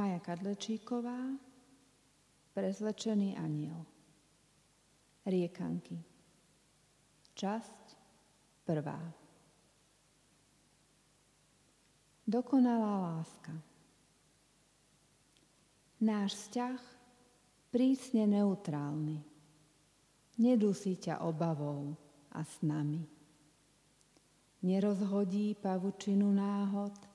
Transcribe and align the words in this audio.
Maja 0.00 0.16
Kadlečíková, 0.16 1.36
Prezlečený 2.56 3.36
aniel. 3.36 3.84
Riekanky. 5.28 6.00
Časť 7.36 7.84
prvá. 8.64 8.96
Dokonalá 12.24 13.12
láska. 13.12 13.52
Náš 16.00 16.48
vzťah 16.48 16.80
prísne 17.68 18.24
neutrálny. 18.40 19.20
Nedusí 20.40 20.96
ťa 20.96 21.28
obavou 21.28 21.92
a 22.32 22.40
s 22.40 22.64
nami. 22.64 23.04
Nerozhodí 24.64 25.60
pavučinu 25.60 26.32
náhod, 26.32 27.09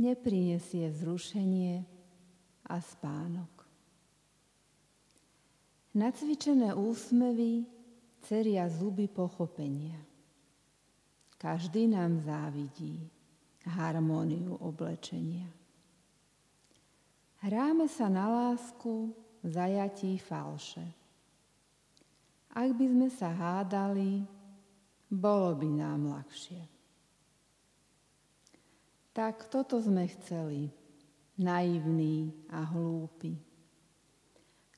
neprinesie 0.00 0.88
vzrušenie 0.88 1.84
a 2.64 2.76
spánok. 2.80 3.52
Nacvičené 5.92 6.72
úsmevy 6.72 7.68
ceria 8.24 8.64
zuby 8.72 9.10
pochopenia. 9.10 10.00
Každý 11.36 11.92
nám 11.92 12.24
závidí 12.24 13.10
harmóniu 13.68 14.56
oblečenia. 14.60 15.48
Hráme 17.40 17.88
sa 17.88 18.08
na 18.12 18.28
lásku 18.28 19.12
v 19.40 19.48
zajatí 19.48 20.20
falše. 20.20 20.84
Ak 22.52 22.76
by 22.76 22.86
sme 22.86 23.08
sa 23.08 23.32
hádali, 23.32 24.24
bolo 25.08 25.56
by 25.56 25.68
nám 25.70 26.00
ľahšie. 26.12 26.79
Tak 29.20 29.52
toto 29.52 29.76
sme 29.76 30.08
chceli, 30.08 30.72
naivní 31.36 32.32
a 32.48 32.64
hlúpi. 32.64 33.36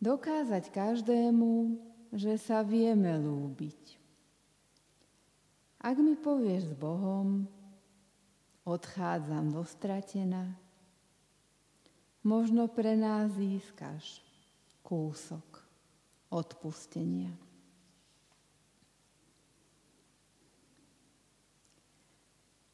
Dokázať 0.02 0.66
každému, 0.66 1.78
že 2.10 2.34
sa 2.42 2.66
vieme 2.66 3.22
lúbiť. 3.22 4.02
Ak 5.78 5.94
mi 5.94 6.18
povieš 6.18 6.74
s 6.74 6.74
Bohom, 6.74 7.46
odchádzam 8.66 9.54
dostratená. 9.54 10.58
Možno 12.26 12.66
pre 12.66 12.98
nás 12.98 13.30
získaš 13.38 14.26
kúsok 14.82 15.62
odpustenia. 16.34 17.30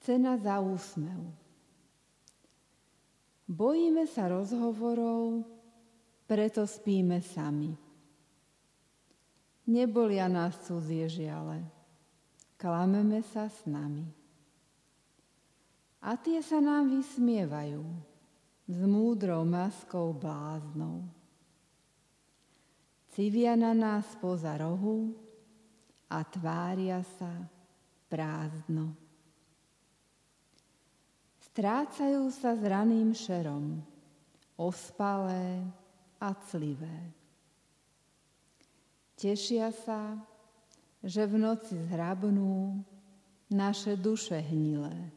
Cena 0.00 0.40
za 0.40 0.64
úsmev. 0.64 1.47
Bojíme 3.48 4.04
sa 4.04 4.28
rozhovorov, 4.28 5.40
preto 6.28 6.68
spíme 6.68 7.24
sami. 7.24 7.72
Nebolia 9.72 10.28
nás 10.28 10.60
cudzie 10.68 11.08
žiale, 11.08 11.64
klameme 12.60 13.24
sa 13.24 13.48
s 13.48 13.64
nami. 13.64 14.04
A 16.04 16.12
tie 16.20 16.44
sa 16.44 16.60
nám 16.60 16.92
vysmievajú 16.92 17.80
s 18.68 18.78
múdrou 18.84 19.48
maskou 19.48 20.12
bláznou. 20.12 21.08
Civia 23.16 23.56
na 23.56 23.72
nás 23.72 24.04
poza 24.20 24.60
rohu 24.60 25.16
a 26.12 26.20
tvária 26.20 27.00
sa 27.16 27.32
prázdno. 28.12 29.07
Strácajú 31.58 32.30
sa 32.30 32.54
s 32.54 32.62
raným 32.62 33.10
šerom, 33.10 33.82
ospalé 34.54 35.58
a 36.22 36.30
clivé. 36.30 37.10
Tešia 39.18 39.74
sa, 39.74 40.14
že 41.02 41.26
v 41.26 41.34
noci 41.34 41.74
zhrabnú 41.90 42.78
naše 43.50 43.98
duše 43.98 44.38
hnilé. 44.38 45.10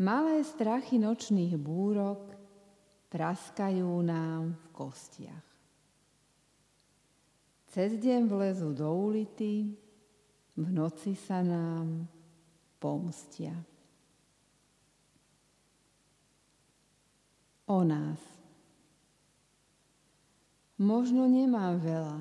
Malé 0.00 0.48
strachy 0.48 0.96
nočných 0.96 1.60
búrok 1.60 2.24
praskajú 3.12 4.00
nám 4.00 4.56
v 4.56 4.64
kostiach. 4.72 5.48
Cez 7.68 8.00
deň 8.00 8.32
vlezu 8.32 8.72
do 8.72 8.88
ulity, 8.96 9.76
v 10.56 10.68
noci 10.72 11.12
sa 11.12 11.44
nám 11.44 12.08
pomstia. 12.80 13.52
O 17.70 17.86
nás. 17.86 18.18
Možno 20.74 21.30
nemám 21.30 21.78
veľa, 21.78 22.18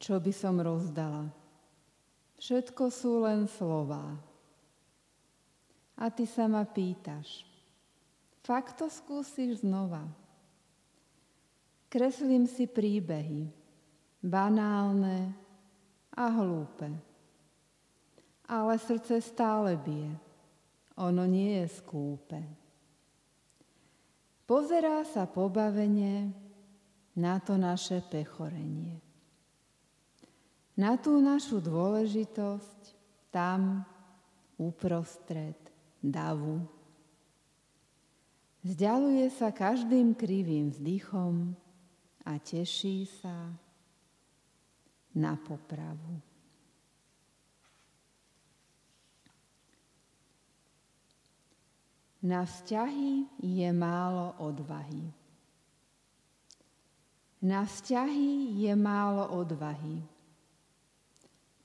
čo 0.00 0.16
by 0.16 0.32
som 0.32 0.56
rozdala. 0.56 1.28
Všetko 2.40 2.88
sú 2.88 3.28
len 3.28 3.44
slová 3.44 4.16
a 5.98 6.08
ty 6.08 6.24
sa 6.24 6.48
ma 6.48 6.62
pýtaš. 6.64 7.42
Fakt 8.46 8.80
to 8.80 8.88
skúsiš 8.88 9.60
znova. 9.60 10.06
Kreslím 11.92 12.48
si 12.48 12.64
príbehy, 12.64 13.50
banálne 14.24 15.34
a 16.14 16.24
hlúpe. 16.32 16.88
Ale 18.48 18.80
srdce 18.80 19.20
stále 19.20 19.76
bije. 19.76 20.14
Ono 20.96 21.28
nie 21.28 21.60
je 21.60 21.66
skúpe. 21.68 22.57
Pozerá 24.48 25.04
sa 25.04 25.28
pobavenie 25.28 26.32
na 27.20 27.36
to 27.36 27.60
naše 27.60 28.00
pechorenie. 28.00 28.96
Na 30.80 30.96
tú 30.96 31.20
našu 31.20 31.60
dôležitosť 31.60 32.80
tam 33.28 33.84
uprostred 34.56 35.58
davu. 36.00 36.64
Zďaluje 38.64 39.28
sa 39.36 39.52
každým 39.52 40.16
krivým 40.16 40.72
vzdychom 40.72 41.52
a 42.24 42.40
teší 42.40 43.04
sa 43.20 43.52
na 45.12 45.36
popravu. 45.36 46.27
Na 52.22 52.42
vzťahy 52.42 53.38
je 53.38 53.68
málo 53.70 54.34
odvahy. 54.42 55.06
Na 57.42 57.62
vzťahy 57.62 58.58
je 58.66 58.72
málo 58.74 59.38
odvahy. 59.38 60.02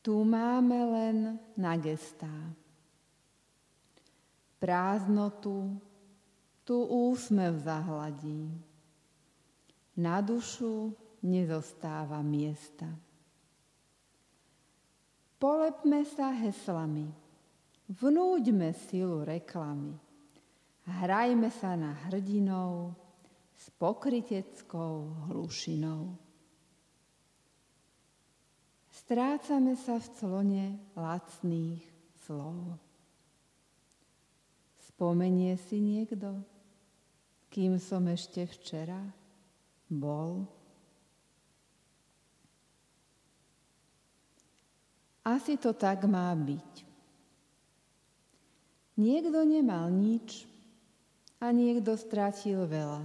Tu 0.03 0.13
máme 0.13 0.79
len 0.85 1.17
na 1.57 1.73
gestá 1.79 2.53
prázdnotu, 4.63 5.75
tu 6.63 6.87
úsmev 6.87 7.59
zahladí. 7.59 8.47
Na 9.99 10.23
dušu 10.23 10.95
nezostáva 11.19 12.23
miesta. 12.23 12.87
Polepme 15.35 16.07
sa 16.07 16.31
heslami, 16.31 17.11
vnúďme 17.91 18.71
silu 18.87 19.27
reklamy, 19.27 19.99
hrajme 20.87 21.47
sa 21.51 21.75
na 21.79 21.95
hrdinou 22.07 22.95
s 23.55 23.71
pokriteckou 23.79 25.27
hlušinou. 25.31 26.19
Strácame 28.93 29.75
sa 29.79 29.99
v 29.99 30.07
clone 30.19 30.65
lacných 30.95 31.83
slov. 32.23 32.77
Spomenie 34.93 35.57
si 35.57 35.81
niekto, 35.81 36.39
kým 37.49 37.81
som 37.81 38.05
ešte 38.07 38.45
včera 38.47 39.01
bol? 39.89 40.45
Asi 45.23 45.55
to 45.55 45.71
tak 45.71 46.03
má 46.03 46.35
byť. 46.35 46.71
Niekto 48.99 49.39
nemal 49.47 49.89
nič 49.89 50.52
a 51.43 51.51
niekto 51.51 51.99
stratil 51.99 52.63
veľa. 52.63 53.03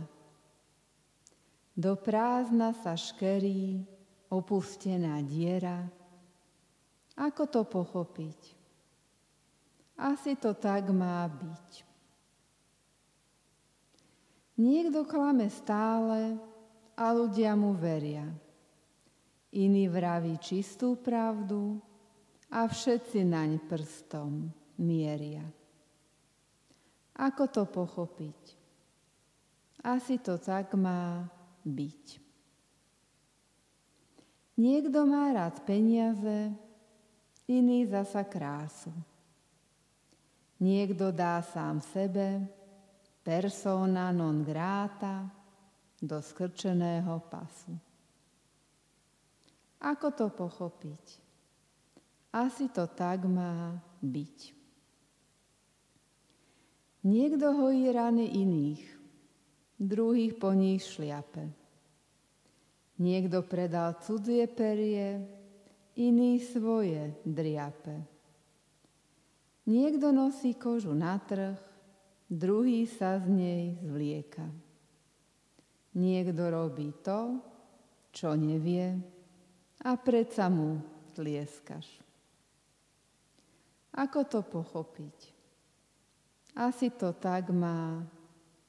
Do 1.75 1.99
prázdna 1.99 2.71
sa 2.79 2.95
škerí 2.95 3.83
opustená 4.31 5.19
diera. 5.27 5.83
Ako 7.19 7.51
to 7.51 7.67
pochopiť? 7.67 8.55
Asi 9.99 10.39
to 10.39 10.55
tak 10.55 10.87
má 10.95 11.27
byť. 11.27 11.71
Niekto 14.59 15.03
klame 15.07 15.51
stále 15.51 16.39
a 16.95 17.07
ľudia 17.11 17.59
mu 17.59 17.75
veria. 17.75 18.27
Iný 19.55 19.91
vraví 19.91 20.39
čistú 20.39 20.99
pravdu 20.99 21.79
a 22.51 22.67
všetci 22.71 23.23
naň 23.23 23.51
prstom 23.67 24.51
mieria. 24.79 25.58
Ako 27.19 27.51
to 27.51 27.67
pochopiť? 27.67 28.55
Asi 29.83 30.23
to 30.23 30.39
tak 30.39 30.75
má 30.79 31.27
byť. 31.67 32.05
Niekto 34.59 35.07
má 35.07 35.31
rád 35.31 35.63
peniaze, 35.63 36.51
iný 37.47 37.87
zasa 37.87 38.27
krásu. 38.27 38.91
Niekto 40.59 41.15
dá 41.15 41.39
sám 41.43 41.79
sebe, 41.79 42.43
persona 43.23 44.11
non 44.11 44.43
grata, 44.43 45.31
do 45.99 46.23
skrčeného 46.23 47.19
pasu. 47.27 47.75
Ako 49.79 50.11
to 50.15 50.27
pochopiť? 50.31 51.05
Asi 52.35 52.71
to 52.71 52.87
tak 52.91 53.27
má 53.27 53.79
byť. 54.03 54.58
Niekto 57.07 57.55
hojí 57.55 57.95
rany 57.95 58.27
iných, 58.27 58.83
druhých 59.79 60.35
po 60.35 60.51
nich 60.51 60.83
šliape. 60.83 61.47
Niekto 62.99 63.47
predal 63.47 64.03
cudzie 64.03 64.51
perie, 64.51 65.23
iný 65.95 66.43
svoje 66.43 67.15
driape. 67.23 68.03
Niekto 69.71 70.11
nosí 70.11 70.59
kožu 70.59 70.91
na 70.97 71.23
trh, 71.23 71.55
druhý 72.27 72.91
sa 72.91 73.23
z 73.23 73.31
nej 73.31 73.65
zvlieka. 73.87 74.51
Niekto 75.95 76.43
robí 76.51 76.91
to, 77.07 77.39
čo 78.11 78.35
nevie, 78.35 78.99
a 79.87 79.95
predsa 79.95 80.51
mu 80.51 80.83
tlieskaš. 81.15 81.87
Ako 83.95 84.27
to 84.27 84.43
pochopiť? 84.43 85.38
Asi 86.59 86.91
to 86.91 87.15
tak 87.15 87.55
má 87.55 88.03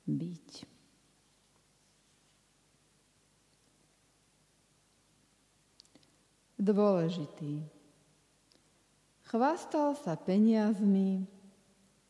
byť. 0.06 0.70
Dôležitý. 6.60 7.66
Chvastal 9.26 9.98
sa 9.98 10.14
peniazmi, 10.14 11.26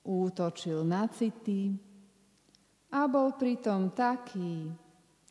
útočil 0.03 0.83
na 0.83 1.07
city 1.07 1.79
a 2.91 3.07
bol 3.07 3.39
pritom 3.39 3.95
taký, 3.95 4.67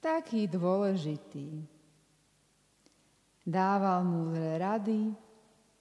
taký 0.00 0.48
dôležitý 0.48 1.78
dával 3.48 4.04
múdre 4.04 4.60
rady, 4.60 5.08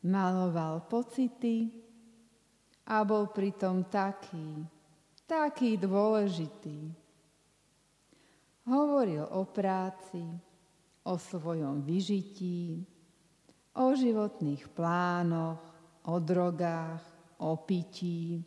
maloval 0.08 0.88
pocity 0.88 1.68
a 2.88 3.04
bol 3.04 3.28
pritom 3.28 3.84
taký, 3.92 4.63
taký 5.28 5.75
dôležitý. 5.75 6.88
Hovoril 8.68 9.28
o 9.28 9.44
práci, 9.48 10.24
o 11.07 11.16
svojom 11.16 11.84
vyžití, 11.84 12.84
o 13.75 13.86
životných 13.95 14.72
plánoch, 14.72 15.60
o 16.07 16.16
drogách, 16.19 17.04
o 17.44 17.60
pití. 17.60 18.39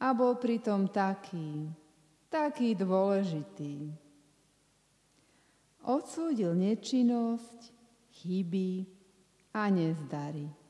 A 0.00 0.12
bol 0.12 0.36
pritom 0.36 0.88
taký, 0.92 1.72
taký 2.28 2.76
dôležitý. 2.76 3.92
Odsúdil 5.88 6.52
nečinnosť 6.52 7.72
chyby 8.12 8.84
a 9.56 9.72
nezdary. 9.72 10.65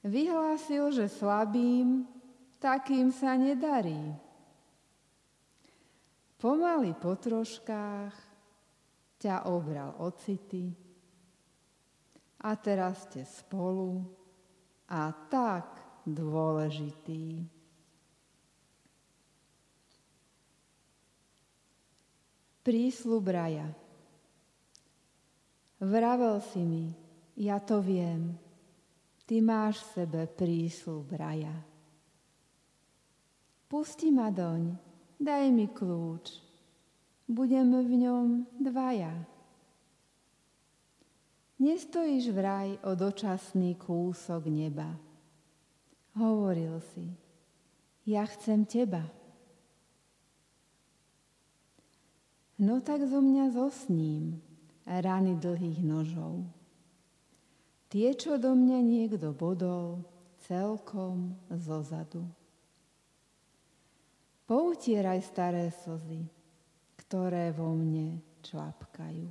Vyhlásil, 0.00 0.96
že 0.96 1.12
slabým 1.12 2.08
takým 2.56 3.12
sa 3.12 3.36
nedarí. 3.36 4.16
Pomaly 6.40 6.96
po 6.96 7.20
troškách 7.20 8.16
ťa 9.20 9.44
obral 9.44 9.92
ocity 10.00 10.72
a 12.40 12.56
teraz 12.56 13.04
ste 13.04 13.28
spolu 13.28 14.00
a 14.88 15.12
tak 15.28 15.68
dôležitý. 16.08 17.44
Prísľub 22.64 23.24
raja. 23.28 23.68
Vravel 25.80 26.40
si 26.44 26.60
mi, 26.64 26.86
ja 27.36 27.60
to 27.60 27.84
viem, 27.84 28.36
ty 29.30 29.38
máš 29.38 29.78
v 29.78 30.02
sebe 30.02 30.26
prísľub 30.26 31.14
raja. 31.14 31.54
Pusti 33.70 34.10
ma 34.10 34.26
doň, 34.26 34.74
daj 35.22 35.54
mi 35.54 35.70
kľúč, 35.70 36.42
budeme 37.30 37.78
v 37.86 38.10
ňom 38.10 38.26
dvaja. 38.58 39.14
Nestojíš 41.62 42.34
vraj 42.34 42.74
o 42.82 42.98
dočasný 42.98 43.78
kúsok 43.78 44.50
neba. 44.50 44.98
Hovoril 46.18 46.82
si, 46.90 47.06
ja 48.10 48.26
chcem 48.26 48.66
teba. 48.66 49.06
No 52.58 52.82
tak 52.82 53.06
zo 53.06 53.22
mňa 53.22 53.54
zosním, 53.54 54.42
rany 54.90 55.38
dlhých 55.38 55.86
nožov. 55.86 56.50
Tie, 57.90 58.14
čo 58.14 58.38
do 58.38 58.54
mňa 58.54 58.78
niekto 58.86 59.34
bodol, 59.34 60.06
celkom 60.46 61.34
zozadu. 61.50 62.22
Poutieraj 64.46 65.26
staré 65.26 65.74
slzy, 65.74 66.22
ktoré 67.02 67.50
vo 67.50 67.74
mne 67.74 68.22
člapkajú. 68.46 69.30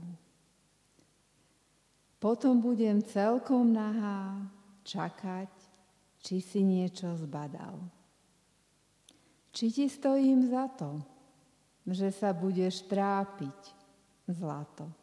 Potom 2.20 2.60
budem 2.60 3.00
celkom 3.00 3.72
nahá 3.72 4.44
čakať, 4.84 5.52
či 6.20 6.44
si 6.44 6.60
niečo 6.60 7.16
zbadal. 7.16 7.80
Či 9.56 9.72
ti 9.72 9.86
stojím 9.88 10.44
za 10.52 10.68
to, 10.68 11.00
že 11.88 12.12
sa 12.12 12.36
budeš 12.36 12.84
trápiť 12.92 13.60
zlato. 14.28 14.99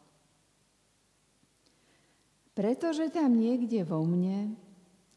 Pretože 2.57 3.13
tam 3.13 3.37
niekde 3.37 3.85
vo 3.85 4.01
mne 4.01 4.57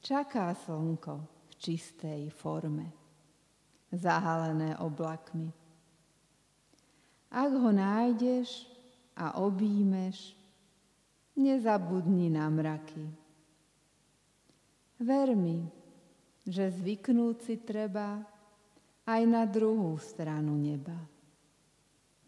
čaká 0.04 0.52
slnko 0.52 1.24
v 1.24 1.52
čistej 1.56 2.28
forme, 2.28 2.92
zahalené 3.88 4.76
oblakmi. 4.76 5.48
Ak 7.32 7.48
ho 7.48 7.72
nájdeš 7.72 8.68
a 9.16 9.40
objímeš, 9.40 10.36
nezabudni 11.32 12.28
na 12.28 12.44
mraky. 12.52 13.08
Ver 15.00 15.32
mi, 15.32 15.64
že 16.44 16.68
zvyknúť 16.68 17.36
si 17.40 17.56
treba 17.64 18.20
aj 19.08 19.22
na 19.24 19.48
druhú 19.48 19.96
stranu 19.96 20.60
neba. 20.60 21.08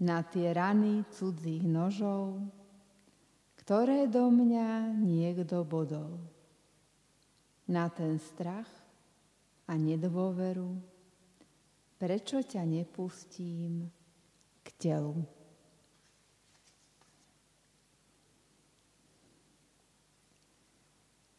Na 0.01 0.25
tie 0.25 0.57
rany 0.57 1.05
cudzích 1.13 1.69
nožov, 1.69 2.41
ktoré 3.73 4.05
do 4.05 4.29
mňa 4.29 5.01
niekto 5.01 5.65
bodol. 5.65 6.21
Na 7.65 7.89
ten 7.89 8.21
strach 8.21 8.69
a 9.65 9.81
nedôveru, 9.81 10.77
prečo 11.97 12.45
ťa 12.45 12.69
nepustím 12.69 13.89
k 14.61 14.69
telu. 14.77 15.25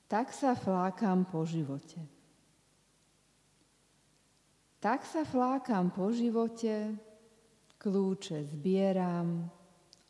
Tak 0.09 0.33
sa 0.33 0.57
flákam 0.57 1.29
po 1.29 1.45
živote. 1.45 2.01
Tak 4.81 5.05
sa 5.05 5.21
flákam 5.21 5.93
po 5.93 6.09
živote, 6.09 6.97
kľúče 7.77 8.57
zbieram, 8.57 9.53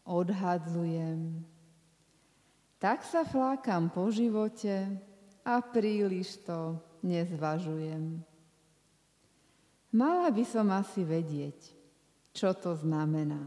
odhadzujem, 0.08 1.52
tak 2.84 3.08
sa 3.08 3.24
flákam 3.24 3.88
po 3.88 4.12
živote 4.12 4.92
a 5.48 5.64
príliš 5.64 6.44
to 6.44 6.76
nezvažujem. 7.00 8.20
Mala 9.96 10.28
by 10.28 10.44
som 10.44 10.68
asi 10.68 11.08
vedieť, 11.08 11.56
čo 12.36 12.52
to 12.52 12.76
znamená. 12.76 13.40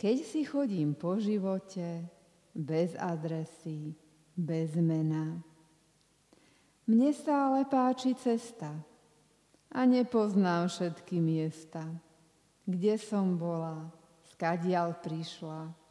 Keď 0.00 0.16
si 0.24 0.48
chodím 0.48 0.96
po 0.96 1.20
živote 1.20 2.00
bez 2.56 2.96
adresy, 2.96 3.92
bez 4.32 4.72
mena. 4.80 5.36
Mne 6.88 7.12
sa 7.12 7.52
ale 7.52 7.68
páči 7.68 8.16
cesta 8.16 8.72
a 9.68 9.80
nepoznám 9.84 10.72
všetky 10.72 11.20
miesta, 11.20 11.84
kde 12.64 12.96
som 12.96 13.36
bola, 13.36 13.92
skadial 14.32 14.96
prišla 15.04 15.84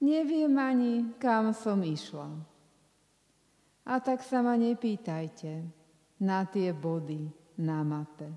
Neviem 0.00 0.52
ani, 0.60 1.16
kam 1.16 1.56
som 1.56 1.80
išla. 1.80 2.28
A 3.86 3.94
tak 4.02 4.20
sa 4.20 4.42
ma 4.44 4.58
nepýtajte 4.58 5.64
na 6.20 6.44
tie 6.44 6.74
body, 6.74 7.30
na 7.62 7.80
mape. 7.86 8.28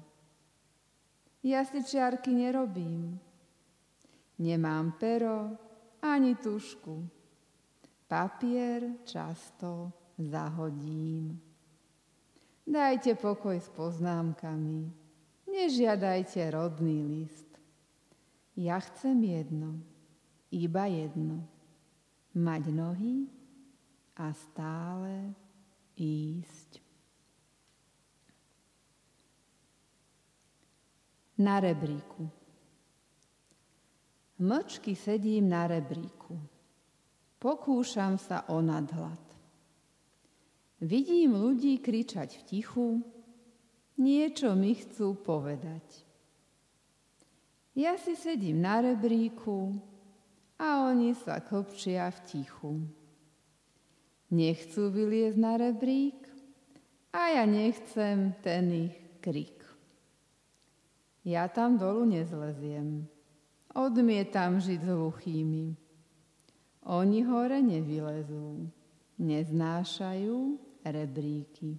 Ja 1.43 1.63
si 1.63 1.83
čiarky 1.83 2.35
nerobím. 2.35 3.15
Nemám 4.39 4.95
pero 4.95 5.55
ani 5.99 6.35
tušku. 6.35 7.03
Papier 8.07 9.03
často 9.03 9.91
zahodím. 10.15 11.39
Dajte 12.69 13.15
pokoj 13.15 13.57
s 13.57 13.69
poznámkami. 13.73 14.91
Nežiadajte 15.49 16.53
rodný 16.53 17.01
list. 17.03 17.49
Ja 18.59 18.77
chcem 18.83 19.23
jedno, 19.23 19.81
iba 20.53 20.85
jedno. 20.89 21.45
Mať 22.37 22.63
nohy 22.69 23.25
a 24.17 24.29
stále 24.33 25.33
ísť. 25.97 26.81
Na 31.39 31.57
rebríku. 31.63 32.27
Mlčky 34.39 34.95
sedím 34.95 35.51
na 35.51 35.67
rebríku. 35.67 36.35
Pokúšam 37.39 38.19
sa 38.19 38.43
o 38.51 38.59
nadhľad. 38.59 39.19
Vidím 40.79 41.35
ľudí 41.35 41.79
kričať 41.79 42.39
v 42.39 42.41
tichu, 42.47 42.87
niečo 43.99 44.55
mi 44.55 44.75
chcú 44.75 45.15
povedať. 45.19 45.83
Ja 47.75 47.99
si 47.99 48.15
sedím 48.15 48.63
na 48.63 48.79
rebríku 48.79 49.75
a 50.59 50.91
oni 50.91 51.15
sa 51.15 51.39
kopčia 51.39 52.11
v 52.11 52.19
tichu. 52.27 52.73
Nechcú 54.29 54.91
vyliezť 54.91 55.39
na 55.39 55.55
rebrík 55.55 56.19
a 57.15 57.39
ja 57.39 57.43
nechcem 57.47 58.35
ten 58.43 58.91
ich 58.91 58.97
krik. 59.23 59.63
Ja 61.23 61.47
tam 61.47 61.79
dolu 61.79 62.05
nezleziem. 62.05 63.07
Odmietam 63.73 64.59
žiť 64.59 64.81
s 64.83 64.89
hluchými. 64.91 65.65
Oni 66.89 67.19
hore 67.23 67.61
nevylezú. 67.63 68.65
Neznášajú 69.19 70.37
rebríky. 70.83 71.77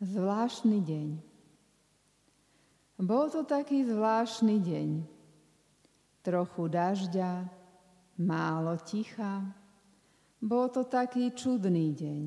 Zvláštny 0.00 0.78
deň. 0.80 1.35
Bol 2.96 3.28
to 3.28 3.44
taký 3.44 3.84
zvláštny 3.84 4.56
deň. 4.56 4.88
Trochu 6.24 6.62
dažďa, 6.64 7.44
málo 8.24 8.80
ticha. 8.80 9.44
Bol 10.40 10.72
to 10.72 10.88
taký 10.88 11.36
čudný 11.36 11.92
deň 11.92 12.24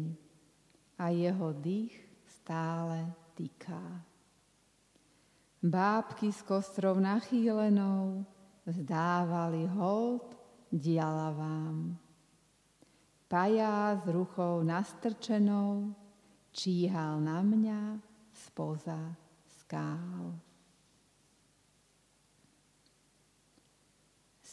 a 1.02 1.10
jeho 1.10 1.58
dých 1.58 1.98
stále 2.26 3.10
týká. 3.34 3.82
Bábky 5.66 6.30
s 6.30 6.46
kostrov 6.46 7.02
nachýlenou 7.02 8.22
vzdávali 8.64 9.66
hold 9.66 10.38
dialavám. 10.70 11.98
Pajá 13.26 13.98
s 13.98 14.06
ruchou 14.06 14.62
nastrčenou 14.62 15.98
číhal 16.54 17.22
na 17.22 17.42
mňa 17.42 17.98
spoza 18.34 19.18
skál. 19.46 20.49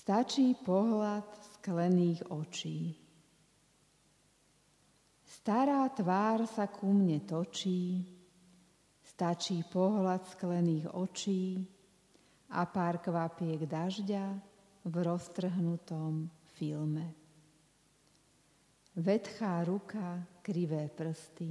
Stačí 0.07 0.55
pohľad 0.55 1.27
sklených 1.59 2.31
očí. 2.31 2.95
Stará 5.27 5.83
tvár 5.91 6.47
sa 6.47 6.71
ku 6.71 6.95
mne 6.95 7.27
točí, 7.27 8.07
stačí 9.03 9.67
pohľad 9.67 10.31
sklených 10.31 10.95
očí 10.95 11.59
a 12.55 12.63
pár 12.71 13.03
kvapiek 13.03 13.67
dažďa 13.67 14.25
v 14.87 14.95
roztrhnutom 14.95 16.31
filme. 16.55 17.11
Vetchá 18.95 19.67
ruka, 19.67 20.23
krivé 20.39 20.87
prsty. 20.87 21.51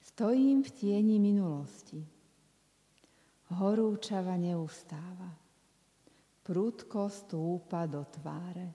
Stojím 0.00 0.64
v 0.64 0.70
tieni 0.72 1.20
minulosti. 1.20 2.00
Horúčava 3.52 4.40
neustáva 4.40 5.44
prudko 6.46 7.10
stúpa 7.10 7.90
do 7.90 8.06
tváre. 8.06 8.70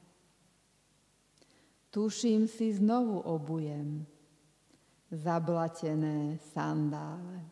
Tuším 1.88 2.44
si 2.52 2.76
znovu 2.76 3.24
obujem 3.24 4.04
zablatené 5.12 6.40
sandále. 6.52 7.44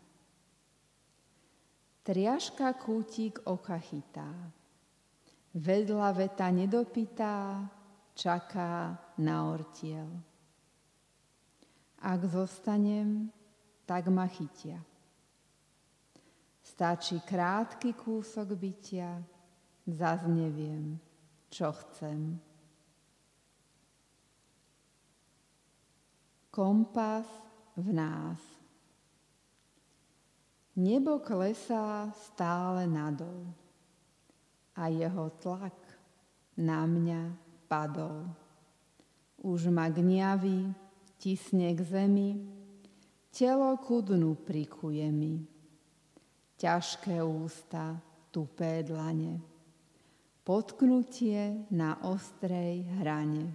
Triaška 2.03 2.71
kútik 2.79 3.43
oka 3.47 3.75
chytá, 3.79 4.31
vedľa 5.55 6.09
veta 6.15 6.47
nedopitá, 6.51 7.67
čaká 8.15 8.95
na 9.19 9.47
ortiel. 9.47 10.07
Ak 11.99 12.23
zostanem, 12.31 13.27
tak 13.83 14.07
ma 14.07 14.23
chytia. 14.27 14.79
Stačí 16.63 17.19
krátky 17.27 17.91
kúsok 17.91 18.55
bytia, 18.55 19.19
zas 19.93 20.25
neviem, 20.29 20.97
čo 21.49 21.73
chcem. 21.73 22.37
Kompas 26.49 27.25
v 27.77 27.87
nás. 27.93 28.41
Nebo 30.79 31.19
klesá 31.19 32.07
stále 32.15 32.87
nadol 32.87 33.51
a 34.79 34.87
jeho 34.87 35.27
tlak 35.43 35.75
na 36.55 36.87
mňa 36.87 37.35
padol. 37.67 38.31
Už 39.43 39.67
ma 39.71 39.91
gňaví, 39.91 40.71
tisne 41.19 41.75
k 41.75 41.79
zemi, 41.83 42.31
telo 43.31 43.75
ku 43.79 43.99
dnu 43.99 44.39
prikuje 44.39 45.07
mi. 45.11 45.43
Ťažké 46.59 47.23
ústa, 47.23 47.99
tupé 48.31 48.83
dlane 48.83 49.48
potknutie 50.49 51.69
na 51.69 52.01
ostrej 52.09 52.81
hrane. 52.97 53.53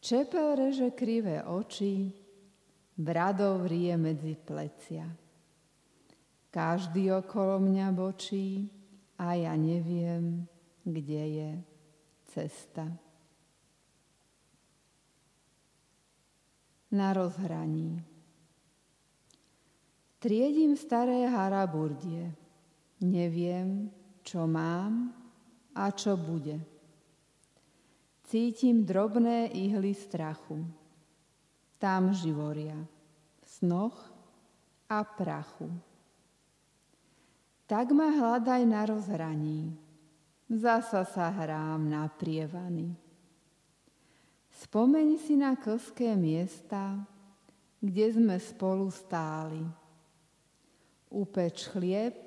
Čepel 0.00 0.56
reže 0.56 0.96
krivé 0.96 1.44
oči, 1.44 2.08
bradov 2.96 3.68
rie 3.68 3.92
medzi 4.00 4.40
plecia. 4.40 5.04
Každý 6.48 7.12
okolo 7.12 7.60
mňa 7.60 7.86
bočí 7.92 8.72
a 9.20 9.36
ja 9.36 9.52
neviem, 9.52 10.48
kde 10.80 11.22
je 11.28 11.50
cesta. 12.32 12.88
Na 16.88 17.12
rozhraní. 17.12 18.00
Triedím 20.24 20.72
staré 20.72 21.28
haraburdie. 21.28 22.32
Neviem, 23.04 23.92
čo 24.24 24.48
mám 24.48 25.17
a 25.78 25.94
čo 25.94 26.18
bude. 26.18 26.58
Cítim 28.26 28.82
drobné 28.82 29.54
ihly 29.54 29.94
strachu. 29.94 30.66
Tam 31.78 32.10
živoria, 32.10 32.74
v 33.38 33.46
snoch 33.46 33.94
a 34.90 35.06
prachu. 35.06 35.70
Tak 37.70 37.94
ma 37.94 38.10
hľadaj 38.10 38.62
na 38.66 38.82
rozhraní, 38.82 39.76
zasa 40.50 41.06
sa 41.06 41.30
hrám 41.30 41.86
na 41.86 42.10
prievany. 42.10 42.96
Spomeň 44.58 45.08
si 45.22 45.38
na 45.38 45.54
klské 45.54 46.18
miesta, 46.18 46.98
kde 47.78 48.06
sme 48.10 48.36
spolu 48.42 48.90
stáli. 48.90 49.62
Upeč 51.08 51.70
chlieb 51.70 52.18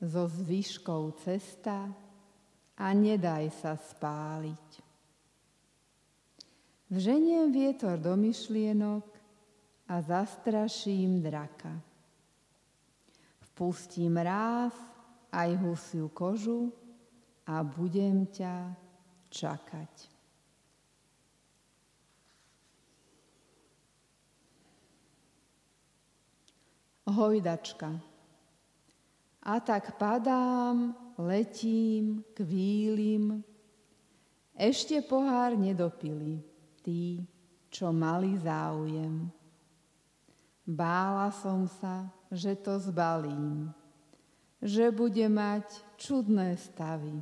so 0.00 0.24
zvyškou 0.24 1.12
cesta, 1.20 1.92
a 2.76 2.92
nedaj 2.92 3.48
sa 3.56 3.72
spáliť. 3.76 4.68
Vženiem 6.86 7.50
vietor 7.50 7.98
do 7.98 8.14
myšlienok 8.14 9.04
a 9.90 9.94
zastraším 9.98 11.18
draka. 11.18 11.72
Vpustím 13.50 14.20
ráz 14.20 14.76
aj 15.32 15.50
husiu 15.58 16.12
kožu 16.12 16.70
a 17.48 17.64
budem 17.66 18.28
ťa 18.30 18.70
čakať. 19.32 19.94
Hojdačka. 27.06 27.90
A 29.46 29.54
tak 29.62 29.94
padám 29.94 31.05
letím, 31.18 32.24
kvílim. 32.36 33.44
Ešte 34.56 35.04
pohár 35.04 35.56
nedopili 35.56 36.40
tí, 36.80 37.24
čo 37.68 37.92
mali 37.92 38.36
záujem. 38.40 39.28
Bála 40.64 41.28
som 41.30 41.68
sa, 41.68 42.08
že 42.32 42.56
to 42.56 42.80
zbalím, 42.80 43.70
že 44.58 44.88
bude 44.90 45.28
mať 45.28 45.84
čudné 46.00 46.56
stavy, 46.56 47.20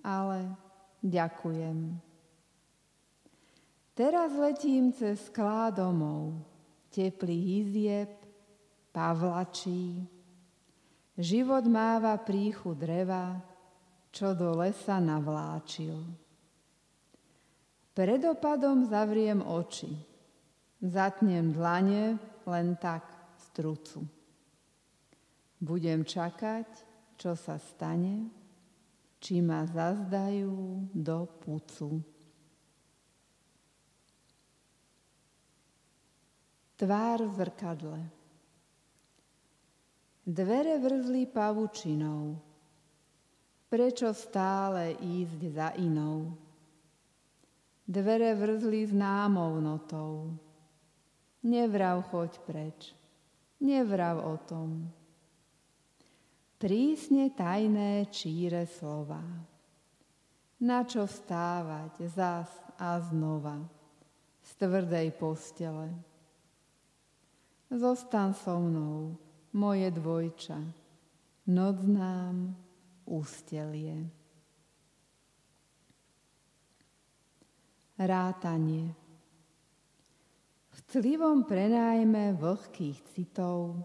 ale 0.00 0.54
ďakujem. 1.02 1.98
Teraz 3.92 4.32
letím 4.32 4.88
cez 4.96 5.20
sklá 5.28 5.68
domov, 5.68 6.40
teplý 6.88 7.60
izieb, 7.60 8.08
pavlačí. 8.88 10.08
Život 11.12 11.68
máva 11.68 12.16
príchu 12.16 12.72
dreva, 12.72 13.36
čo 14.08 14.32
do 14.32 14.56
lesa 14.56 14.96
navláčil. 14.96 16.00
Predopadom 17.92 18.88
zavriem 18.88 19.44
oči, 19.44 19.92
zatnem 20.80 21.52
dlane 21.52 22.16
len 22.48 22.76
tak 22.80 23.04
z 23.36 23.44
trucu. 23.52 24.00
Budem 25.60 26.00
čakať, 26.00 26.68
čo 27.20 27.36
sa 27.36 27.60
stane, 27.60 28.32
či 29.20 29.44
ma 29.44 29.68
zazdajú 29.68 30.88
do 30.96 31.18
pucu. 31.38 32.00
Tvár 36.80 37.18
v 37.28 37.32
zrkadle. 37.36 38.21
Dvere 40.22 40.78
vrzli 40.78 41.26
pavučinou. 41.26 42.38
Prečo 43.66 44.14
stále 44.14 44.94
ísť 45.00 45.40
za 45.50 45.68
inou? 45.82 46.38
Dvere 47.82 48.30
vrzli 48.38 48.86
známou 48.86 49.58
notou 49.58 50.38
Nevrav, 51.42 52.06
choď 52.06 52.38
preč. 52.46 52.94
Nevrav 53.58 54.22
o 54.22 54.38
tom. 54.46 54.86
Prísne 56.54 57.34
tajné 57.34 58.06
číre 58.14 58.62
slova. 58.70 59.18
Na 60.62 60.86
čo 60.86 61.02
vstávať 61.02 62.06
zas 62.06 62.46
a 62.78 63.02
znova 63.02 63.58
z 64.46 64.50
tvrdej 64.54 65.10
postele. 65.18 65.90
Zostan 67.74 68.30
so 68.38 68.62
mnou, 68.62 69.18
moje 69.52 69.90
dvojča, 69.90 70.58
noc 71.46 71.76
nám 71.84 72.56
ústelie. 73.04 74.08
Rátanie. 78.00 78.94
V 80.72 80.78
clivom 80.88 81.44
prenájme 81.44 82.32
vlhkých 82.34 82.98
citov 83.12 83.84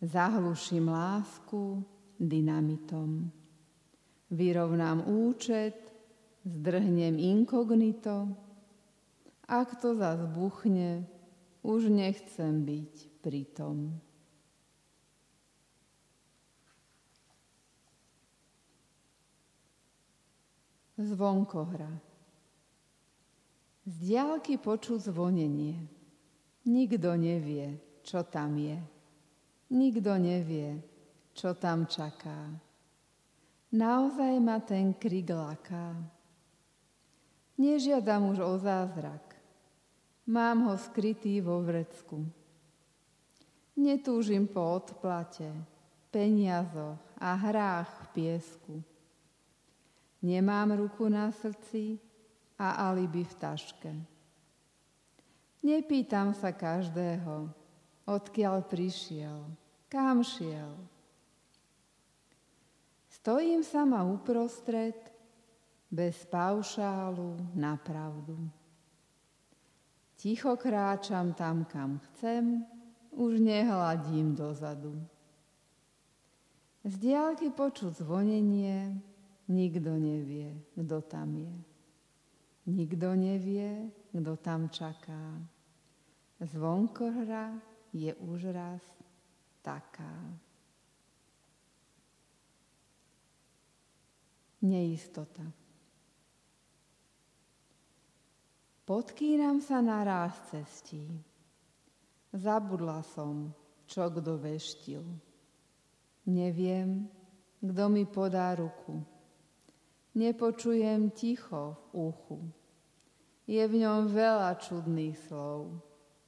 zahluším 0.00 0.88
lásku 0.88 1.84
dynamitom. 2.20 3.30
Vyrovnám 4.30 5.06
účet, 5.06 5.76
zdrhnem 6.46 7.18
inkognito, 7.18 8.30
ak 9.46 9.78
to 9.78 9.94
zas 9.94 10.22
buchne, 10.30 11.06
už 11.62 11.90
nechcem 11.90 12.62
byť 12.66 13.22
pritom. 13.22 14.05
Zvonkohra. 20.96 21.92
Z 23.84 23.94
diálky 24.00 24.56
počuť 24.56 25.12
zvonenie. 25.12 25.76
Nikto 26.64 27.12
nevie, 27.20 27.76
čo 28.00 28.24
tam 28.24 28.56
je. 28.56 28.80
Nikto 29.76 30.16
nevie, 30.16 30.80
čo 31.36 31.52
tam 31.52 31.84
čaká. 31.84 32.48
Naozaj 33.76 34.40
ma 34.40 34.56
ten 34.64 34.96
krik 34.96 35.28
laká. 35.28 36.00
Nežiadam 37.60 38.32
už 38.32 38.40
o 38.40 38.56
zázrak. 38.56 39.36
Mám 40.24 40.64
ho 40.64 40.74
skrytý 40.80 41.44
vo 41.44 41.60
vrecku. 41.60 42.24
Netúžim 43.76 44.48
po 44.48 44.80
odplate, 44.80 45.52
peniazoch 46.08 46.98
a 47.20 47.36
hrách 47.36 47.92
v 47.92 48.06
piesku. 48.16 48.80
Nemám 50.26 50.74
ruku 50.74 51.06
na 51.06 51.30
srdci 51.30 52.02
a 52.58 52.90
alibi 52.90 53.22
v 53.22 53.34
taške. 53.38 53.92
Nepýtam 55.62 56.34
sa 56.34 56.50
každého, 56.50 57.46
odkiaľ 58.10 58.66
prišiel, 58.66 59.46
kam 59.86 60.26
šiel. 60.26 60.74
Stojím 63.06 63.62
sama 63.62 64.02
uprostred, 64.02 64.98
bez 65.86 66.26
paušálu 66.26 67.54
na 67.54 67.78
pravdu. 67.78 68.50
Ticho 70.18 70.58
kráčam 70.58 71.38
tam, 71.38 71.62
kam 71.70 72.02
chcem, 72.02 72.66
už 73.14 73.38
nehladím 73.38 74.34
dozadu. 74.34 74.98
Z 76.82 76.98
diálky 76.98 77.54
počuť 77.54 78.02
zvonenie, 78.02 78.94
nikto 79.48 79.94
nevie, 79.98 80.54
kto 80.74 81.02
tam 81.06 81.36
je. 81.38 81.54
Nikto 82.66 83.14
nevie, 83.14 83.90
kto 84.10 84.32
tam 84.42 84.66
čaká. 84.68 85.38
Zvonkohra 86.42 87.54
je 87.94 88.12
už 88.14 88.50
raz 88.50 88.82
taká. 89.62 90.12
Neistota. 94.66 95.46
Podkýram 98.86 99.58
sa 99.62 99.82
na 99.82 100.02
ráz 100.06 100.34
cestí. 100.50 101.06
Zabudla 102.30 103.02
som, 103.02 103.50
čo 103.86 104.10
kto 104.10 104.38
veštil. 104.38 105.02
Neviem, 106.26 107.06
kto 107.62 107.84
mi 107.90 108.06
podá 108.06 108.54
ruku. 108.58 109.15
Nepočujem 110.16 111.12
ticho 111.12 111.76
v 111.92 112.08
uchu. 112.08 112.40
Je 113.44 113.62
v 113.62 113.74
ňom 113.84 114.08
veľa 114.08 114.56
čudných 114.58 115.16
slov 115.28 115.86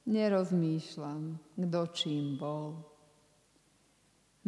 nerozmýšľam, 0.09 1.37
kto 1.53 1.79
čím 1.93 2.25
bol. 2.41 2.81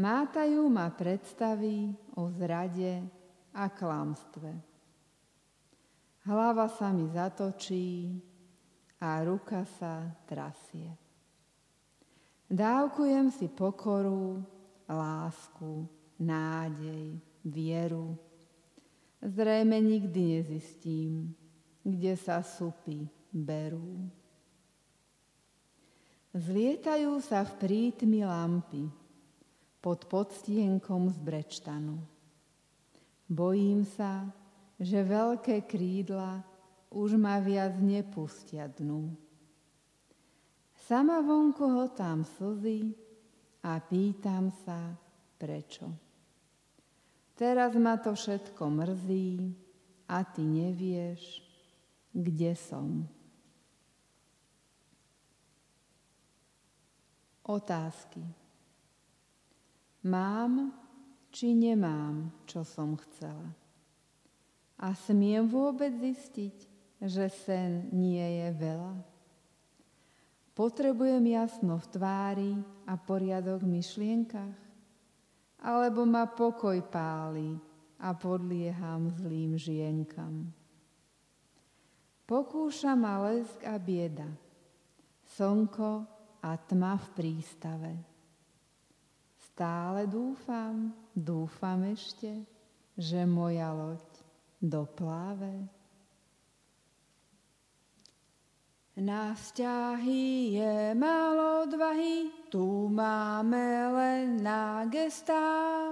Mátajú 0.02 0.66
ma 0.66 0.90
predstavy 0.90 1.94
o 2.18 2.34
zrade 2.34 3.06
a 3.54 3.70
klamstve. 3.70 4.52
Hlava 6.26 6.66
sa 6.70 6.90
mi 6.90 7.06
zatočí 7.10 8.18
a 9.02 9.22
ruka 9.22 9.66
sa 9.78 10.10
trasie. 10.26 10.90
Dávkujem 12.52 13.32
si 13.32 13.48
pokoru, 13.48 14.44
lásku, 14.90 15.88
nádej, 16.20 17.16
vieru. 17.48 18.31
Zrejme 19.22 19.78
nikdy 19.78 20.42
nezistím, 20.42 21.38
kde 21.86 22.18
sa 22.18 22.42
supy 22.42 23.06
berú. 23.30 24.10
Zlietajú 26.34 27.22
sa 27.22 27.46
v 27.46 27.52
prítmi 27.62 28.26
lampy 28.26 28.90
pod 29.78 30.10
podstienkom 30.10 31.14
z 31.14 31.18
brečtanu. 31.22 32.02
Bojím 33.30 33.86
sa, 33.86 34.26
že 34.82 35.06
veľké 35.06 35.70
krídla 35.70 36.42
už 36.90 37.16
ma 37.16 37.38
viac 37.38 37.78
nepustia 37.78 38.66
dnu. 38.68 39.14
Sama 40.90 41.22
vonku 41.22 41.64
ho 41.64 41.86
tam 41.94 42.26
slzy 42.26 42.92
a 43.64 43.78
pýtam 43.80 44.50
sa, 44.66 44.98
prečo. 45.38 46.11
Teraz 47.42 47.74
ma 47.74 47.98
to 47.98 48.14
všetko 48.14 48.70
mrzí 48.70 49.50
a 50.06 50.22
ty 50.22 50.46
nevieš, 50.46 51.42
kde 52.14 52.54
som. 52.54 53.02
Otázky. 57.42 58.22
Mám 60.06 60.70
či 61.34 61.58
nemám, 61.58 62.30
čo 62.46 62.62
som 62.62 62.94
chcela? 63.10 63.50
A 64.78 64.94
smiem 64.94 65.50
vôbec 65.50 65.98
zistiť, 65.98 66.58
že 67.02 67.26
sen 67.26 67.90
nie 67.90 68.22
je 68.22 68.50
veľa? 68.54 68.96
Potrebujem 70.54 71.26
jasno 71.34 71.82
v 71.82 71.90
tvári 71.90 72.54
a 72.86 72.94
poriadok 73.02 73.66
v 73.66 73.82
myšlienkach? 73.82 74.71
Alebo 75.62 76.10
ma 76.10 76.26
pokoj 76.26 76.82
páli 76.90 77.54
a 78.02 78.18
podlieham 78.18 79.14
zlým 79.14 79.54
žienkam? 79.62 80.50
Pokúša 82.26 82.98
ma 82.98 83.22
lesk 83.30 83.62
a 83.68 83.78
bieda, 83.78 84.26
slnko 85.38 86.08
a 86.42 86.56
tma 86.58 86.98
v 86.98 87.08
prístave. 87.14 87.94
Stále 89.52 90.10
dúfam, 90.10 90.96
dúfam 91.14 91.84
ešte, 91.92 92.42
že 92.96 93.28
moja 93.28 93.76
loď 93.76 94.02
dopláve. 94.58 95.81
Na 99.02 99.34
vzťahy 99.34 100.54
je 100.62 100.94
málo 100.94 101.66
odvahy, 101.66 102.30
tu 102.54 102.86
máme 102.86 103.90
len 103.98 104.46
na 104.46 104.86
gestá. 104.94 105.90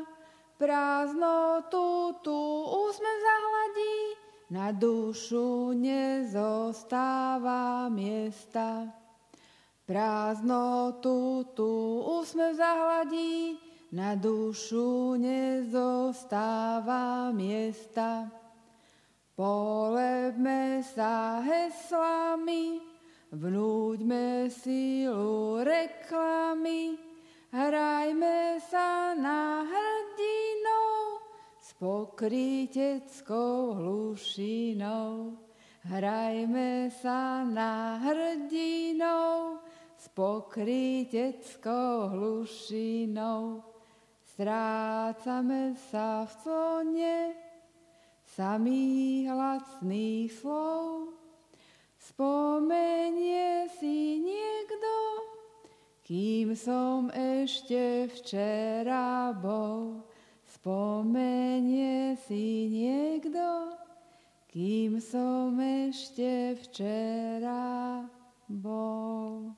Prázdnotu 0.62 2.14
tu 2.22 2.38
úsmev 2.70 3.18
zahladí, 3.26 4.14
na 4.54 4.70
dušu 4.70 5.74
nezostáva 5.74 6.70
miesta. 7.90 8.94
Prázdnotu 9.90 11.50
tu 11.58 12.06
úsmev 12.22 12.54
zahladí, 12.54 13.58
na 13.90 14.14
dušu 14.14 15.18
nezostáva 15.18 16.54
miesta. 17.34 18.30
Polebme 19.34 20.86
sa 20.86 21.42
heslami, 21.42 22.89
Vnúďme 23.30 24.50
silu 24.50 25.62
reklamy, 25.62 26.98
hrajme 27.54 28.58
sa 28.58 29.14
na 29.14 29.70
hrdinou 29.70 31.22
s 31.62 31.78
pokryteckou 31.78 33.78
hlušinou. 33.78 35.38
Hrajme 35.86 36.90
sa 36.90 37.46
na 37.46 38.02
hrdinou 38.02 39.62
s 39.94 40.10
pokryteckou 40.10 42.10
hlušinou. 42.10 43.62
Strácame 44.26 45.78
sa 45.94 46.26
v 46.26 46.34
clone 46.42 47.18
samých 48.26 49.30
hlasných 49.30 50.34
slov, 50.34 51.19
Spomenie 52.20 53.72
si 53.80 54.20
niekto, 54.20 54.92
kým 56.04 56.52
som 56.52 57.08
ešte 57.16 58.12
včera 58.12 59.32
bol. 59.32 60.04
Spomenie 60.44 62.20
si 62.20 62.68
niekto, 62.68 63.72
kým 64.52 65.00
som 65.00 65.56
ešte 65.64 66.60
včera 66.60 68.04
bol. 68.52 69.56